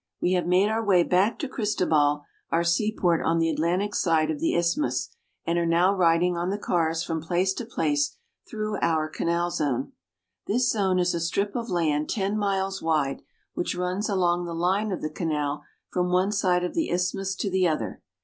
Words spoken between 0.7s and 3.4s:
way back to Cristobal, our seaport on